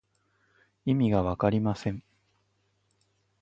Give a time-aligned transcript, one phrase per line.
[0.83, 2.01] 意味がわかりません。